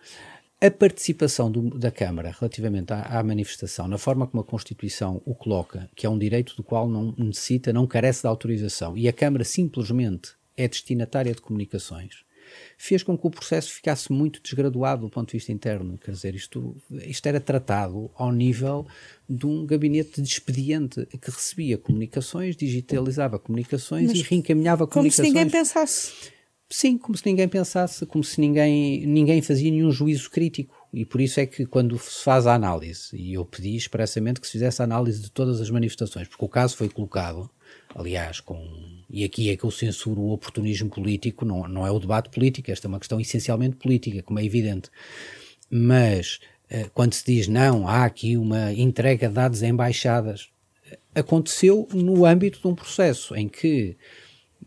a 0.61 0.71
participação 0.71 1.51
do, 1.51 1.77
da 1.77 1.91
Câmara 1.91 2.35
relativamente 2.39 2.93
à, 2.93 3.19
à, 3.19 3.23
manifestação, 3.23 3.87
na 3.87 3.97
forma 3.97 4.25
como 4.25 4.41
a 4.41 4.45
Constituição 4.45 5.21
o 5.25 5.35
coloca, 5.35 5.89
que 5.95 6.05
é 6.05 6.09
um 6.09 6.17
direito 6.17 6.55
do 6.55 6.63
qual 6.63 6.87
não 6.87 7.13
necessita, 7.17 7.73
não 7.73 7.85
carece 7.85 8.21
de 8.21 8.27
autorização, 8.27 8.97
e 8.97 9.07
a 9.07 9.13
Câmara 9.13 9.43
simplesmente 9.43 10.31
é 10.55 10.67
destinatária 10.67 11.33
de 11.33 11.41
comunicações, 11.41 12.23
fez 12.77 13.03
com 13.03 13.17
que 13.17 13.27
o 13.27 13.29
processo 13.29 13.71
ficasse 13.71 14.11
muito 14.11 14.41
desgraduado 14.41 15.01
do 15.03 15.09
ponto 15.09 15.27
de 15.29 15.37
vista 15.37 15.51
interno. 15.51 15.97
Quer 15.97 16.11
dizer, 16.11 16.35
isto, 16.35 16.75
isto 16.91 17.25
era 17.25 17.39
tratado 17.39 18.09
ao 18.15 18.31
nível 18.31 18.85
de 19.29 19.45
um 19.45 19.65
gabinete 19.65 20.21
de 20.21 20.27
expediente 20.27 21.05
que 21.05 21.31
recebia 21.31 21.77
comunicações, 21.77 22.55
digitalizava 22.55 23.39
comunicações 23.39 24.07
Mas 24.07 24.19
e 24.19 24.21
reencaminhava 24.21 24.87
comunicações. 24.87 25.27
Como 25.27 25.35
se 25.37 25.43
ninguém 25.43 25.49
pensasse. 25.49 26.33
Sim, 26.69 26.97
como 26.97 27.15
se 27.15 27.23
ninguém 27.25 27.47
pensasse, 27.47 28.03
como 28.05 28.23
se 28.23 28.41
ninguém, 28.41 29.05
ninguém 29.05 29.43
fazia 29.43 29.69
nenhum 29.69 29.91
juízo 29.91 30.29
crítico. 30.29 30.75
E 30.91 31.05
por 31.05 31.21
isso 31.21 31.39
é 31.39 31.45
que 31.45 31.65
quando 31.67 31.97
se 31.99 32.23
faz 32.23 32.47
a 32.47 32.53
análise, 32.55 33.09
e 33.13 33.33
eu 33.33 33.45
pedi 33.45 33.75
expressamente 33.75 34.41
que 34.41 34.47
se 34.47 34.53
fizesse 34.53 34.81
a 34.81 34.85
análise 34.85 35.21
de 35.21 35.31
todas 35.31 35.61
as 35.61 35.69
manifestações, 35.69 36.27
porque 36.27 36.43
o 36.43 36.49
caso 36.49 36.75
foi 36.75 36.89
colocado, 36.89 37.49
aliás, 37.95 38.39
com. 38.39 38.65
E 39.09 39.23
aqui 39.23 39.49
é 39.49 39.57
que 39.57 39.63
eu 39.63 39.71
censuro 39.71 40.21
o 40.21 40.31
oportunismo 40.31 40.89
político, 40.89 41.45
não, 41.45 41.67
não 41.67 41.85
é 41.85 41.91
o 41.91 41.99
debate 41.99 42.29
político, 42.29 42.71
esta 42.71 42.87
é 42.87 42.89
uma 42.89 42.99
questão 42.99 43.19
essencialmente 43.19 43.75
política, 43.75 44.23
como 44.23 44.39
é 44.39 44.45
evidente. 44.45 44.89
Mas 45.69 46.39
eh, 46.69 46.89
quando 46.93 47.13
se 47.13 47.23
diz 47.25 47.47
não, 47.47 47.87
há 47.87 48.05
aqui 48.05 48.35
uma 48.37 48.73
entrega 48.73 49.27
de 49.27 49.35
dados 49.35 49.61
a 49.61 49.67
embaixadas, 49.67 50.49
aconteceu 51.13 51.87
no 51.93 52.25
âmbito 52.25 52.59
de 52.59 52.67
um 52.67 52.75
processo 52.75 53.35
em 53.35 53.47
que 53.47 53.95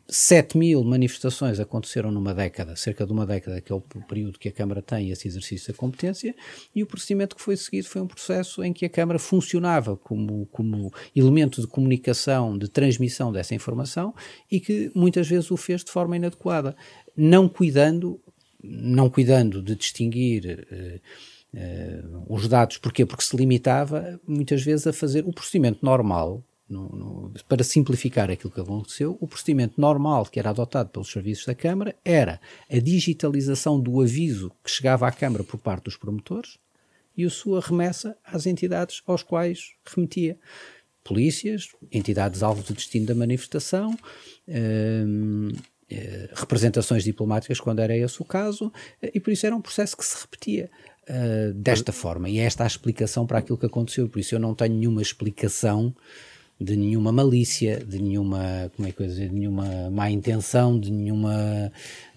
7 0.08 0.56
mil 0.56 0.82
manifestações 0.84 1.60
aconteceram 1.60 2.10
numa 2.10 2.34
década, 2.34 2.76
cerca 2.76 3.06
de 3.06 3.12
uma 3.12 3.26
década, 3.26 3.60
que 3.60 3.72
é 3.72 3.74
o 3.74 3.80
período 3.80 4.38
que 4.38 4.48
a 4.48 4.52
Câmara 4.52 4.82
tem 4.82 5.10
esse 5.10 5.28
exercício 5.28 5.72
da 5.72 5.78
competência, 5.78 6.34
e 6.74 6.82
o 6.82 6.86
procedimento 6.86 7.36
que 7.36 7.42
foi 7.42 7.56
seguido 7.56 7.88
foi 7.88 8.02
um 8.02 8.06
processo 8.06 8.62
em 8.62 8.72
que 8.72 8.84
a 8.84 8.88
Câmara 8.88 9.18
funcionava 9.18 9.96
como, 9.96 10.46
como 10.46 10.92
elemento 11.14 11.60
de 11.60 11.66
comunicação, 11.66 12.56
de 12.56 12.68
transmissão 12.68 13.32
dessa 13.32 13.54
informação 13.54 14.14
e 14.50 14.60
que 14.60 14.90
muitas 14.94 15.28
vezes 15.28 15.50
o 15.50 15.56
fez 15.56 15.84
de 15.84 15.90
forma 15.90 16.16
inadequada, 16.16 16.76
não 17.16 17.48
cuidando, 17.48 18.20
não 18.62 19.08
cuidando 19.10 19.62
de 19.62 19.74
distinguir. 19.74 20.66
Eh, 20.70 21.00
Uh, 21.54 22.26
os 22.28 22.46
dados, 22.48 22.76
porquê? 22.76 23.06
Porque 23.06 23.24
se 23.24 23.34
limitava 23.34 24.20
muitas 24.26 24.62
vezes 24.62 24.86
a 24.86 24.92
fazer 24.92 25.24
o 25.26 25.32
procedimento 25.32 25.78
normal 25.82 26.44
no, 26.68 26.88
no, 26.88 27.32
para 27.48 27.62
simplificar 27.62 28.30
aquilo 28.30 28.52
que 28.52 28.60
aconteceu, 28.60 29.16
o 29.20 29.26
procedimento 29.26 29.80
normal 29.80 30.26
que 30.26 30.38
era 30.38 30.50
adotado 30.50 30.90
pelos 30.90 31.10
serviços 31.10 31.46
da 31.46 31.54
Câmara 31.54 31.94
era 32.04 32.40
a 32.70 32.78
digitalização 32.78 33.80
do 33.80 34.00
aviso 34.00 34.50
que 34.64 34.70
chegava 34.70 35.06
à 35.06 35.12
Câmara 35.12 35.44
por 35.44 35.58
parte 35.58 35.84
dos 35.84 35.96
promotores 35.96 36.58
e 37.16 37.24
a 37.24 37.30
sua 37.30 37.60
remessa 37.60 38.16
às 38.24 38.46
entidades 38.46 39.02
aos 39.06 39.22
quais 39.22 39.74
remetia. 39.84 40.38
Polícias, 41.02 41.68
entidades 41.92 42.42
alvo 42.42 42.64
de 42.64 42.74
destino 42.74 43.06
da 43.06 43.14
manifestação, 43.14 43.96
hum, 44.48 45.52
representações 46.34 47.04
diplomáticas, 47.04 47.60
quando 47.60 47.78
era 47.78 47.96
esse 47.96 48.20
o 48.20 48.24
caso, 48.24 48.72
eh, 49.00 49.12
e 49.14 49.20
por 49.20 49.32
isso 49.32 49.46
era 49.46 49.54
um 49.54 49.60
processo 49.60 49.96
que 49.96 50.04
se 50.04 50.20
repetia. 50.20 50.70
Desta 51.54 51.92
forma, 51.92 52.28
e 52.28 52.40
é 52.40 52.42
esta 52.42 52.64
a 52.64 52.66
explicação 52.66 53.28
para 53.28 53.38
aquilo 53.38 53.56
que 53.56 53.66
aconteceu, 53.66 54.08
por 54.08 54.18
isso 54.18 54.34
eu 54.34 54.40
não 54.40 54.56
tenho 54.56 54.74
nenhuma 54.74 55.00
explicação 55.00 55.94
de 56.60 56.76
nenhuma 56.76 57.12
malícia, 57.12 57.84
de 57.84 58.00
nenhuma, 58.00 58.70
como 58.74 58.88
é 58.88 58.92
que 58.92 59.02
eu 59.02 59.06
dizer, 59.06 59.28
de 59.28 59.34
nenhuma 59.34 59.90
má 59.90 60.10
intenção, 60.10 60.78
de 60.78 60.90
nenhuma. 60.90 61.70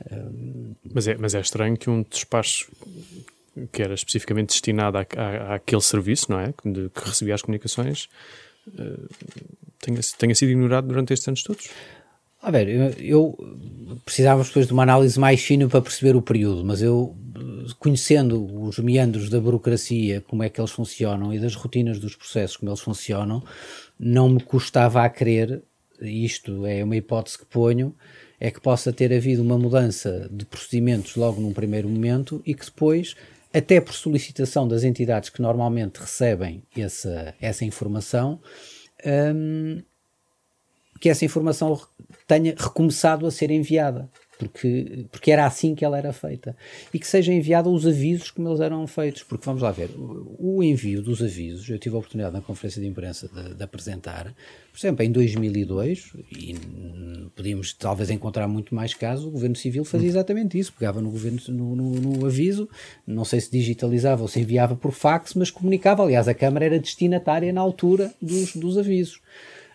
Uh... 0.10 0.76
Mas, 0.94 1.08
é, 1.08 1.18
mas 1.18 1.36
é 1.36 1.42
estranho 1.42 1.78
que 1.78 1.90
um 1.90 2.04
despacho 2.10 2.72
que 3.72 3.82
era 3.82 3.94
especificamente 3.94 4.50
destinado 4.50 4.98
à, 4.98 5.06
à, 5.18 5.56
àquele 5.56 5.82
serviço, 5.82 6.32
não 6.32 6.40
é? 6.40 6.54
De, 6.64 6.90
que 6.90 7.02
recebia 7.06 7.36
as 7.36 7.42
comunicações, 7.42 8.08
uh, 8.68 9.10
tenha, 9.80 10.00
tenha 10.18 10.36
sido 10.36 10.52
ignorado 10.52 10.88
durante 10.88 11.14
estes 11.14 11.28
anos 11.28 11.44
todos. 11.44 11.70
A 12.42 12.52
ver, 12.52 12.70
eu, 12.70 12.94
eu 12.98 14.00
precisava 14.06 14.44
depois 14.44 14.66
de 14.66 14.72
uma 14.72 14.84
análise 14.84 15.20
mais 15.20 15.42
fina 15.42 15.68
para 15.68 15.82
perceber 15.82 16.16
o 16.16 16.22
período, 16.22 16.64
mas 16.64 16.82
eu, 16.82 17.16
conhecendo 17.78 18.62
os 18.62 18.80
meandros 18.80 19.30
da 19.30 19.42
burocracia, 19.42 20.22
como 20.22 20.42
é 20.44 20.50
que 20.50 20.60
eles 20.60 20.72
funcionam 20.72 21.34
e 21.34 21.40
das 21.40 21.56
rotinas 21.56 22.00
dos 22.00 22.16
processos, 22.16 22.56
como 22.56 22.72
eles 22.72 22.80
funcionam, 22.80 23.44
não 24.00 24.30
me 24.30 24.42
custava 24.42 25.04
a 25.04 25.10
crer, 25.10 25.62
isto 26.02 26.66
é 26.66 26.82
uma 26.82 26.96
hipótese 26.96 27.40
que 27.40 27.46
ponho, 27.46 27.94
é 28.40 28.50
que 28.50 28.62
possa 28.62 28.94
ter 28.94 29.14
havido 29.14 29.42
uma 29.42 29.58
mudança 29.58 30.30
de 30.32 30.46
procedimentos 30.46 31.18
logo 31.18 31.42
num 31.42 31.52
primeiro 31.52 31.90
momento 31.90 32.42
e 32.46 32.54
que 32.54 32.64
depois, 32.64 33.18
até 33.54 33.82
por 33.82 33.94
solicitação 33.94 34.66
das 34.66 34.86
entidades 34.86 35.30
que 35.30 35.42
normalmente 35.42 35.98
recebem 35.98 36.64
essa, 36.74 37.36
essa 37.42 37.66
informação, 37.66 38.40
hum, 39.06 39.82
que 41.00 41.10
essa 41.10 41.26
informação 41.26 41.80
tenha 42.28 42.54
recomeçado 42.58 43.26
a 43.26 43.32
ser 43.32 43.52
enviada 43.52 44.10
porque, 44.40 45.06
porque 45.12 45.32
era 45.32 45.46
assim 45.46 45.76
que 45.76 45.84
ela 45.84 45.98
era 45.98 46.14
feita. 46.14 46.56
E 46.94 46.98
que 46.98 47.06
seja 47.06 47.34
enviado 47.34 47.70
os 47.70 47.86
avisos 47.86 48.32
como 48.32 48.48
eles 48.48 48.62
eram 48.62 48.88
feitos. 48.88 49.22
Porque 49.22 49.46
vamos 49.46 49.62
lá 49.62 49.70
ver, 49.70 49.90
o 49.98 50.64
envio 50.64 51.02
dos 51.02 51.22
avisos, 51.22 51.70
eu 51.70 51.78
tive 51.78 51.96
a 51.96 52.00
oportunidade 52.00 52.34
na 52.34 52.42
conferência 52.42 52.82
de 52.82 52.88
imprensa 52.88 53.28
de, 53.28 53.56
de 53.56 53.62
apresentar, 53.62 54.34
por 54.72 54.80
exemplo, 54.80 55.04
em 55.04 55.12
2002, 55.12 56.14
e 56.32 56.56
podíamos 57.36 57.74
talvez 57.74 58.10
encontrar 58.10 58.48
muito 58.48 58.74
mais 58.74 58.94
casos, 58.94 59.26
o 59.26 59.32
Governo 59.32 59.58
Civil 59.58 59.84
fazia 59.84 60.08
exatamente 60.08 60.58
isso, 60.58 60.72
pegava 60.72 61.02
no, 61.02 61.12
governo, 61.12 61.42
no, 61.50 61.76
no, 61.76 61.92
no 61.96 62.26
aviso, 62.26 62.70
não 63.06 63.26
sei 63.26 63.42
se 63.42 63.52
digitalizava 63.52 64.22
ou 64.22 64.30
se 64.30 64.40
enviava 64.40 64.74
por 64.74 64.94
fax, 64.94 65.34
mas 65.34 65.52
comunicava. 65.52 66.02
Aliás, 66.02 66.30
a 66.30 66.34
Câmara 66.34 66.66
era 66.66 66.80
destinatária 66.80 67.52
na 67.52 67.60
altura 67.60 68.14
dos, 68.22 68.56
dos 68.56 68.78
avisos 68.78 69.20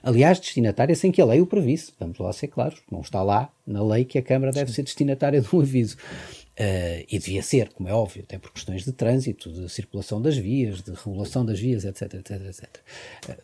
aliás, 0.04 0.38
destinatária 0.38 0.94
sem 0.94 1.10
que 1.10 1.20
a 1.20 1.24
lei 1.24 1.40
o 1.40 1.46
previsse. 1.46 1.92
Vamos 1.98 2.18
lá 2.18 2.32
ser 2.32 2.48
claros, 2.48 2.80
não 2.90 3.00
está 3.00 3.22
lá 3.22 3.50
na 3.66 3.82
lei 3.82 4.04
que 4.04 4.18
a 4.18 4.22
Câmara 4.22 4.52
deve 4.52 4.70
ser 4.70 4.82
destinatária 4.82 5.40
de 5.40 5.56
um 5.56 5.60
aviso. 5.60 5.96
Uh, 5.96 7.02
e 7.10 7.18
devia 7.18 7.42
ser, 7.42 7.70
como 7.70 7.88
é 7.88 7.92
óbvio, 7.92 8.22
até 8.22 8.38
por 8.38 8.52
questões 8.52 8.84
de 8.84 8.92
trânsito, 8.92 9.50
de 9.50 9.68
circulação 9.68 10.22
das 10.22 10.36
vias, 10.36 10.82
de 10.82 10.92
regulação 10.92 11.44
das 11.44 11.58
vias, 11.58 11.84
etc. 11.84 12.14
etc, 12.14 12.30
etc. 12.46 12.80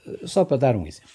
Uh, 0.07 0.29
só 0.29 0.45
para 0.45 0.59
dar 0.59 0.77
um 0.77 0.87
exemplo. 0.87 1.11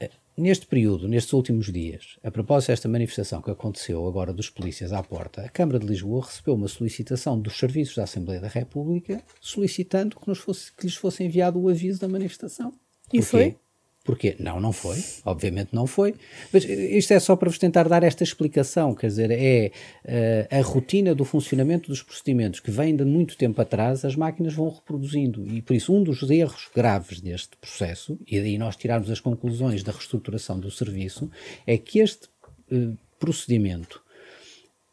Uh, 0.00 0.08
neste 0.34 0.64
período, 0.64 1.06
nestes 1.08 1.34
últimos 1.34 1.70
dias, 1.70 2.16
a 2.24 2.30
propósito 2.30 2.68
desta 2.68 2.88
manifestação 2.88 3.42
que 3.42 3.50
aconteceu 3.50 4.06
agora 4.08 4.32
dos 4.32 4.48
polícias 4.48 4.94
à 4.94 5.02
porta, 5.02 5.42
a 5.42 5.48
Câmara 5.50 5.78
de 5.78 5.86
Lisboa 5.86 6.24
recebeu 6.24 6.54
uma 6.54 6.68
solicitação 6.68 7.38
dos 7.38 7.58
serviços 7.58 7.96
da 7.96 8.04
Assembleia 8.04 8.40
da 8.40 8.48
República 8.48 9.22
solicitando 9.42 10.16
que, 10.18 10.34
fosse, 10.34 10.72
que 10.72 10.86
lhes 10.86 10.96
fosse 10.96 11.22
enviado 11.22 11.60
o 11.60 11.68
aviso 11.68 12.00
da 12.00 12.08
manifestação. 12.08 12.72
E 13.12 13.18
Porquê? 13.18 13.22
foi? 13.22 13.56
Porquê? 14.04 14.34
Não, 14.40 14.60
não 14.60 14.72
foi. 14.72 15.02
Obviamente 15.24 15.68
não 15.72 15.86
foi. 15.86 16.14
Mas 16.52 16.64
isto 16.64 17.12
é 17.12 17.20
só 17.20 17.36
para 17.36 17.48
vos 17.48 17.58
tentar 17.58 17.88
dar 17.88 18.02
esta 18.02 18.24
explicação. 18.24 18.94
Quer 18.94 19.06
dizer, 19.06 19.30
é 19.30 19.70
uh, 20.04 20.58
a 20.58 20.60
rotina 20.60 21.14
do 21.14 21.24
funcionamento 21.24 21.88
dos 21.88 22.02
procedimentos 22.02 22.58
que 22.58 22.70
vem 22.70 22.96
de 22.96 23.04
muito 23.04 23.36
tempo 23.36 23.60
atrás, 23.60 24.04
as 24.04 24.16
máquinas 24.16 24.54
vão 24.54 24.70
reproduzindo. 24.70 25.46
E 25.46 25.62
por 25.62 25.74
isso, 25.74 25.94
um 25.94 26.02
dos 26.02 26.28
erros 26.28 26.68
graves 26.74 27.20
deste 27.20 27.56
processo, 27.56 28.18
e 28.26 28.40
daí 28.40 28.58
nós 28.58 28.74
tirarmos 28.74 29.08
as 29.08 29.20
conclusões 29.20 29.84
da 29.84 29.92
reestruturação 29.92 30.58
do 30.58 30.70
serviço, 30.70 31.30
é 31.64 31.78
que 31.78 32.00
este 32.00 32.26
uh, 32.72 32.96
procedimento 33.20 34.02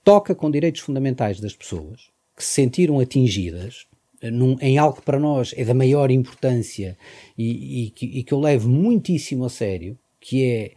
toca 0.04 0.36
com 0.36 0.52
direitos 0.52 0.82
fundamentais 0.82 1.40
das 1.40 1.56
pessoas 1.56 2.10
que 2.36 2.44
se 2.44 2.52
sentiram 2.52 3.00
atingidas 3.00 3.88
num, 4.24 4.58
em 4.60 4.78
algo 4.78 4.98
que 4.98 5.06
para 5.06 5.20
nós 5.20 5.54
é 5.56 5.64
da 5.64 5.74
maior 5.74 6.12
importância 6.12 6.98
e, 7.38 7.86
e, 7.86 7.90
que, 7.92 8.06
e 8.06 8.24
que 8.24 8.34
eu 8.34 8.40
levo 8.40 8.68
muitíssimo 8.68 9.46
a 9.46 9.50
sério, 9.50 9.98
que 10.20 10.44
é 10.46 10.72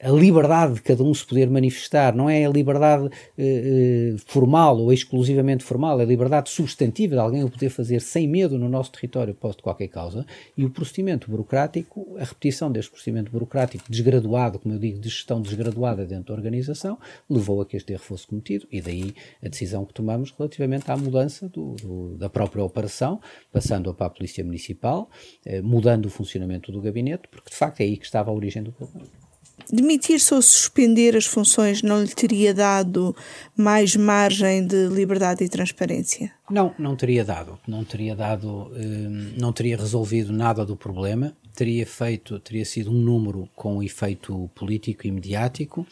a 0.00 0.10
liberdade 0.10 0.74
de 0.74 0.82
cada 0.82 1.02
um 1.02 1.12
se 1.14 1.24
poder 1.24 1.48
manifestar, 1.50 2.14
não 2.14 2.28
é 2.28 2.44
a 2.44 2.48
liberdade 2.48 3.08
eh, 3.38 4.14
eh, 4.14 4.16
formal 4.26 4.78
ou 4.78 4.92
exclusivamente 4.92 5.64
formal, 5.64 6.00
é 6.00 6.02
a 6.02 6.06
liberdade 6.06 6.50
substantiva 6.50 7.14
de 7.14 7.20
alguém 7.20 7.44
o 7.44 7.50
poder 7.50 7.70
fazer 7.70 8.00
sem 8.00 8.28
medo 8.28 8.58
no 8.58 8.68
nosso 8.68 8.92
território 8.92 9.34
posto 9.34 9.62
qualquer 9.62 9.88
causa, 9.88 10.26
e 10.56 10.64
o 10.64 10.70
procedimento 10.70 11.30
burocrático, 11.30 12.16
a 12.18 12.24
repetição 12.24 12.70
deste 12.70 12.90
procedimento 12.90 13.30
burocrático 13.30 13.84
desgraduado, 13.88 14.58
como 14.58 14.74
eu 14.74 14.78
digo, 14.78 14.98
de 14.98 15.08
gestão 15.08 15.40
desgraduada 15.40 16.04
dentro 16.04 16.26
da 16.26 16.34
organização, 16.34 16.98
levou 17.28 17.60
a 17.60 17.66
que 17.66 17.76
este 17.76 17.92
erro 17.92 18.02
fosse 18.02 18.26
cometido, 18.26 18.66
e 18.70 18.80
daí 18.80 19.14
a 19.44 19.48
decisão 19.48 19.84
que 19.84 19.94
tomamos 19.94 20.32
relativamente 20.36 20.90
à 20.90 20.96
mudança 20.96 21.48
do, 21.48 21.74
do, 21.76 22.16
da 22.16 22.28
própria 22.28 22.62
operação, 22.62 23.20
passando-a 23.52 23.94
para 23.94 24.06
a 24.06 24.10
Polícia 24.10 24.44
Municipal, 24.44 25.08
eh, 25.44 25.60
mudando 25.62 26.06
o 26.06 26.10
funcionamento 26.10 26.70
do 26.72 26.80
gabinete, 26.80 27.28
porque 27.30 27.50
de 27.50 27.56
facto 27.56 27.80
é 27.80 27.84
aí 27.84 27.96
que 27.96 28.04
estava 28.04 28.30
a 28.30 28.34
origem 28.34 28.62
do 28.62 28.72
problema. 28.72 29.31
Demitir-se 29.70 30.32
ou 30.34 30.42
suspender 30.42 31.16
as 31.16 31.26
funções 31.26 31.82
não 31.82 32.02
lhe 32.02 32.14
teria 32.14 32.54
dado 32.54 33.14
mais 33.56 33.96
margem 33.96 34.66
de 34.66 34.88
liberdade 34.88 35.44
e 35.44 35.48
transparência? 35.48 36.32
Não, 36.50 36.74
não 36.78 36.94
teria 36.96 37.24
dado. 37.24 37.58
Não 37.66 37.84
teria 37.84 38.14
dado, 38.14 38.70
hum, 38.74 39.32
não 39.38 39.52
teria 39.52 39.76
resolvido 39.76 40.32
nada 40.32 40.64
do 40.64 40.76
problema. 40.76 41.34
teria 41.54 41.86
feito, 41.86 42.40
teria 42.40 42.64
sido 42.64 42.90
um 42.90 42.94
número 42.94 43.48
com 43.54 43.82
efeito 43.82 44.50
político 44.54 45.06
e 45.06 45.10
mediático 45.10 45.86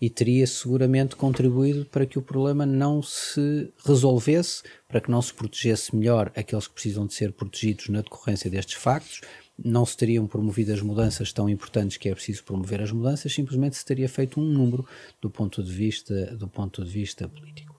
e 0.00 0.10
teria 0.10 0.46
seguramente 0.46 1.14
contribuído 1.14 1.84
para 1.86 2.04
que 2.04 2.18
o 2.18 2.22
problema 2.22 2.66
não 2.66 3.00
se 3.02 3.72
resolvesse, 3.84 4.62
para 4.88 5.00
que 5.00 5.10
não 5.10 5.22
se 5.22 5.32
protegesse 5.32 5.94
melhor 5.94 6.32
aqueles 6.36 6.66
que 6.66 6.74
precisam 6.74 7.06
de 7.06 7.14
ser 7.14 7.32
protegidos 7.32 7.88
na 7.88 8.00
decorrência 8.00 8.50
destes 8.50 8.74
factos, 8.74 9.20
não 9.62 9.86
se 9.86 9.96
teriam 9.96 10.26
promovido 10.26 10.72
as 10.72 10.82
mudanças 10.82 11.32
tão 11.32 11.48
importantes 11.48 11.96
que 11.96 12.08
é 12.08 12.14
preciso 12.14 12.44
promover 12.44 12.82
as 12.82 12.92
mudanças, 12.92 13.32
simplesmente 13.32 13.76
se 13.76 13.84
teria 13.84 14.08
feito 14.08 14.40
um 14.40 14.44
número 14.44 14.86
do 15.20 15.30
ponto 15.30 15.62
de 15.62 15.72
vista, 15.72 16.36
do 16.36 16.46
ponto 16.46 16.84
de 16.84 16.90
vista 16.90 17.28
político. 17.28 17.74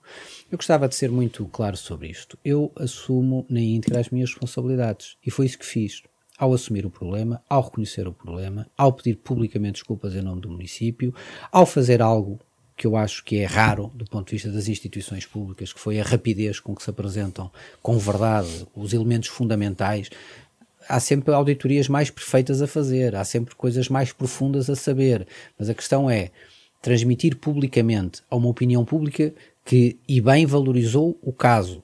Eu 0.50 0.56
gostava 0.56 0.88
de 0.88 0.94
ser 0.94 1.10
muito 1.10 1.44
claro 1.46 1.76
sobre 1.76 2.08
isto. 2.08 2.38
Eu 2.44 2.72
assumo 2.76 3.46
na 3.48 3.60
íntegra 3.60 4.00
as 4.00 4.10
minhas 4.10 4.30
responsabilidades 4.30 5.16
e 5.24 5.30
foi 5.30 5.46
isso 5.46 5.58
que 5.58 5.66
fiz. 5.66 6.02
Ao 6.38 6.52
assumir 6.54 6.86
o 6.86 6.90
problema, 6.90 7.42
ao 7.48 7.62
reconhecer 7.62 8.06
o 8.06 8.12
problema, 8.12 8.66
ao 8.76 8.92
pedir 8.92 9.16
publicamente 9.16 9.74
desculpas 9.74 10.14
em 10.14 10.22
nome 10.22 10.40
do 10.40 10.48
município, 10.48 11.12
ao 11.50 11.66
fazer 11.66 12.00
algo 12.00 12.40
que 12.76 12.86
eu 12.86 12.96
acho 12.96 13.24
que 13.24 13.38
é 13.38 13.44
raro 13.44 13.90
do 13.92 14.04
ponto 14.04 14.28
de 14.28 14.36
vista 14.36 14.50
das 14.52 14.68
instituições 14.68 15.26
públicas, 15.26 15.72
que 15.72 15.80
foi 15.80 15.98
a 15.98 16.04
rapidez 16.04 16.60
com 16.60 16.76
que 16.76 16.82
se 16.82 16.88
apresentam 16.88 17.50
com 17.82 17.98
verdade 17.98 18.68
os 18.72 18.92
elementos 18.92 19.28
fundamentais 19.28 20.08
há 20.88 20.98
sempre 20.98 21.34
auditorias 21.34 21.88
mais 21.88 22.10
perfeitas 22.10 22.62
a 22.62 22.66
fazer, 22.66 23.14
há 23.14 23.24
sempre 23.24 23.54
coisas 23.54 23.88
mais 23.88 24.12
profundas 24.12 24.70
a 24.70 24.74
saber, 24.74 25.26
mas 25.58 25.68
a 25.68 25.74
questão 25.74 26.10
é 26.10 26.30
transmitir 26.80 27.36
publicamente 27.36 28.22
a 28.30 28.36
uma 28.36 28.48
opinião 28.48 28.84
pública 28.84 29.34
que 29.64 29.98
e 30.08 30.20
bem 30.20 30.46
valorizou 30.46 31.18
o 31.22 31.32
caso. 31.32 31.82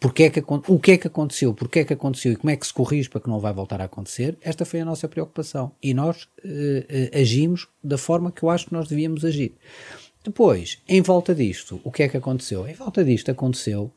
Porque 0.00 0.22
é 0.22 0.30
que, 0.30 0.40
o 0.68 0.78
que 0.78 0.92
é 0.92 0.96
que 0.96 1.08
aconteceu, 1.08 1.52
porque 1.52 1.80
é 1.80 1.84
que 1.84 1.92
aconteceu 1.92 2.32
e 2.32 2.36
como 2.36 2.50
é 2.50 2.56
que 2.56 2.64
se 2.64 2.72
corrige 2.72 3.10
para 3.10 3.20
que 3.20 3.28
não 3.28 3.40
vai 3.40 3.52
voltar 3.52 3.80
a 3.80 3.84
acontecer, 3.84 4.38
esta 4.40 4.64
foi 4.64 4.80
a 4.80 4.84
nossa 4.84 5.08
preocupação. 5.08 5.72
E 5.82 5.92
nós 5.92 6.28
eh, 6.44 7.10
eh, 7.12 7.20
agimos 7.20 7.66
da 7.82 7.98
forma 7.98 8.30
que 8.30 8.44
eu 8.44 8.48
acho 8.48 8.66
que 8.66 8.72
nós 8.72 8.86
devíamos 8.86 9.24
agir. 9.24 9.56
Depois, 10.22 10.78
em 10.88 11.02
volta 11.02 11.34
disto, 11.34 11.80
o 11.82 11.90
que 11.90 12.04
é 12.04 12.08
que 12.08 12.16
aconteceu? 12.16 12.68
Em 12.68 12.74
volta 12.74 13.04
disto 13.04 13.32
aconteceu 13.32 13.92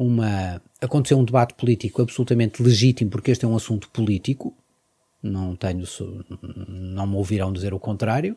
uma 0.00 0.62
aconteceu 0.80 1.18
um 1.18 1.24
debate 1.24 1.52
político 1.52 2.00
absolutamente 2.00 2.62
legítimo 2.62 3.10
porque 3.10 3.30
este 3.30 3.44
é 3.44 3.48
um 3.48 3.54
assunto 3.54 3.90
político. 3.90 4.56
Não 5.22 5.54
tenho 5.54 5.84
não 6.66 7.06
me 7.06 7.16
ouvirão 7.16 7.52
dizer 7.52 7.74
o 7.74 7.78
contrário. 7.78 8.34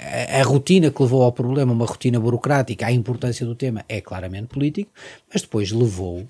A, 0.00 0.40
a, 0.40 0.42
rotina 0.42 0.90
que 0.90 1.02
levou 1.02 1.22
ao 1.22 1.30
problema 1.30 1.70
uma 1.70 1.84
rotina 1.84 2.18
burocrática 2.18 2.86
a 2.86 2.92
importância 2.92 3.44
do 3.44 3.54
tema 3.54 3.84
é 3.86 4.00
claramente 4.00 4.46
político 4.46 4.90
mas 5.30 5.42
depois 5.42 5.70
levou 5.70 6.26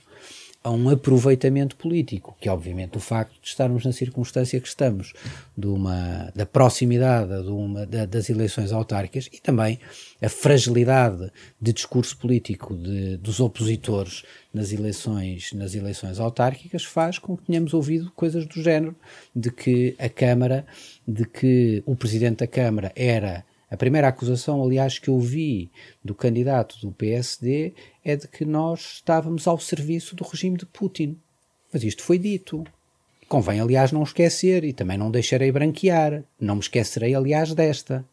a 0.65 0.71
um 0.71 0.89
aproveitamento 0.89 1.77
político, 1.77 2.37
que 2.41 2.49
obviamente 2.49 2.97
o 2.97 3.01
facto 3.01 3.33
de 3.41 3.49
estarmos 3.49 3.85
na 3.85 3.93
circunstância 3.93 4.61
que 4.61 4.69
estamos, 4.69 5.13
de 5.57 5.67
uma, 5.67 6.31
da 6.35 6.47
proximidade 6.47 7.43
de 7.43 7.51
uma, 7.51 7.85
da, 7.85 8.07
das 8.07 8.31
eleições 8.31 8.73
autárquicas 8.73 9.29
e 9.33 9.41
também 9.41 9.81
a 10.23 10.29
fragilidade 10.29 11.33
de 11.61 11.73
discurso 11.73 12.17
político 12.17 12.77
de, 12.77 13.17
dos 13.17 13.41
opositores 13.41 14.23
nas 14.55 14.73
eleições, 14.73 15.53
nas 15.53 15.75
eleições 15.75 16.21
autárquicas 16.21 16.85
faz 16.85 17.19
com 17.19 17.37
que 17.37 17.45
tenhamos 17.45 17.75
ouvido 17.75 18.13
coisas 18.15 18.47
do 18.47 18.63
género 18.63 18.95
de 19.35 19.51
que 19.51 19.97
a 19.99 20.09
Câmara, 20.09 20.65
de 21.07 21.25
que 21.25 21.83
o 21.85 21.97
Presidente 21.97 22.39
da 22.39 22.47
Câmara 22.47 22.93
era 22.95 23.45
a 23.73 23.77
primeira 23.79 24.07
acusação, 24.07 24.63
aliás, 24.63 24.99
que 24.99 25.09
eu 25.09 25.19
vi 25.19 25.71
do 26.05 26.15
candidato 26.15 26.79
do 26.79 26.93
PSD 26.93 27.73
é 28.05 28.15
de 28.15 28.29
que 28.29 28.45
nós 28.45 28.97
estávamos 28.97 29.47
ao 29.47 29.59
serviço 29.59 30.15
do 30.15 30.25
regime 30.25 30.59
de 30.59 30.67
Putin. 30.67 31.19
Mas 31.73 31.83
isto 31.83 32.03
foi 32.03 32.19
dito. 32.19 32.65
Convém, 33.27 33.61
aliás, 33.61 33.91
não 33.91 34.03
esquecer 34.03 34.63
e 34.63 34.75
também 34.75 34.99
não 34.99 35.11
deixarei 35.11 35.51
branquear. 35.51 36.23
Não 36.39 36.57
me 36.57 36.61
esquecerei, 36.61 37.15
aliás, 37.15 37.55
desta. 37.55 38.05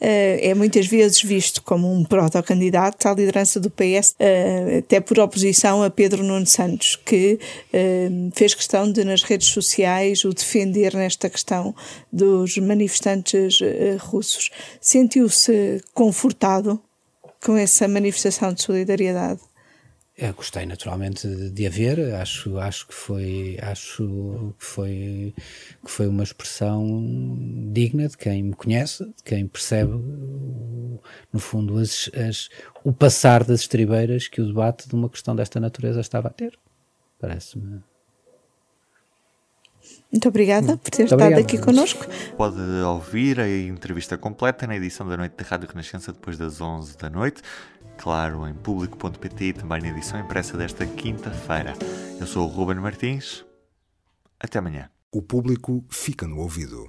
Eh, 0.00 0.50
é 0.50 0.54
muitas 0.54 0.86
vezes 0.86 1.20
visto 1.22 1.62
como 1.62 1.92
um 1.92 2.04
protocandidato 2.04 3.08
à 3.08 3.14
liderança 3.14 3.58
do 3.58 3.68
PS, 3.70 4.14
eh, 4.18 4.78
até 4.78 5.00
por 5.00 5.18
oposição 5.18 5.82
a 5.82 5.90
Pedro 5.90 6.22
Nuno 6.22 6.46
Santos, 6.46 6.96
que 6.96 7.38
eh, 7.72 8.08
fez 8.34 8.54
questão 8.54 8.90
de, 8.90 9.04
nas 9.04 9.22
redes 9.22 9.48
sociais, 9.48 10.24
o 10.24 10.32
defender 10.32 10.94
nesta 10.94 11.28
questão 11.28 11.74
dos 12.12 12.56
manifestantes 12.58 13.58
russos. 13.98 14.50
Sentiu-se 14.80 15.82
confortado 15.92 16.80
com 17.44 17.56
essa 17.56 17.88
manifestação 17.88 18.52
de 18.52 18.62
solidariedade? 18.62 19.40
Eu 20.20 20.34
gostei 20.34 20.66
naturalmente 20.66 21.28
de, 21.28 21.48
de 21.48 21.64
haver, 21.64 22.12
acho, 22.16 22.58
acho 22.58 22.88
que 22.88 22.94
foi 22.94 23.56
acho 23.62 24.52
que 24.58 24.64
foi 24.64 25.34
que 25.84 25.88
foi 25.88 26.08
uma 26.08 26.24
expressão 26.24 27.38
digna 27.72 28.08
de 28.08 28.16
quem 28.16 28.42
me 28.42 28.52
conhece, 28.52 29.04
de 29.04 29.22
quem 29.24 29.46
percebe 29.46 29.92
no 29.92 31.38
fundo 31.38 31.78
as, 31.78 32.10
as, 32.14 32.48
o 32.82 32.92
passar 32.92 33.44
das 33.44 33.60
estribeiras 33.60 34.26
que 34.26 34.40
o 34.40 34.46
debate 34.48 34.88
de 34.88 34.94
uma 34.96 35.08
questão 35.08 35.36
desta 35.36 35.60
natureza 35.60 36.00
estava 36.00 36.26
a 36.26 36.32
ter. 36.32 36.58
Parece-me 37.20 37.80
muito 40.12 40.28
obrigada 40.28 40.76
por 40.76 40.90
ter 40.90 41.02
Muito 41.02 41.14
estado 41.14 41.22
obrigado. 41.22 41.44
aqui 41.44 41.58
connosco. 41.58 42.06
Pode 42.36 42.60
ouvir 42.60 43.40
a 43.40 43.48
entrevista 43.48 44.16
completa 44.16 44.66
na 44.66 44.76
edição 44.76 45.06
da 45.06 45.16
noite 45.16 45.34
da 45.36 45.44
Rádio 45.44 45.68
Renascença 45.68 46.12
depois 46.12 46.38
das 46.38 46.60
11 46.60 46.96
da 46.96 47.10
noite 47.10 47.42
claro, 47.98 48.46
em 48.46 48.54
público.pt 48.54 49.44
e 49.44 49.52
também 49.52 49.82
na 49.82 49.88
edição 49.88 50.18
impressa 50.20 50.56
desta 50.56 50.86
quinta-feira. 50.86 51.74
Eu 52.18 52.26
sou 52.26 52.44
o 52.44 52.50
Ruben 52.50 52.76
Martins. 52.76 53.44
Até 54.40 54.60
amanhã. 54.60 54.88
O 55.12 55.20
público 55.20 55.84
fica 55.90 56.26
no 56.26 56.38
ouvido. 56.38 56.88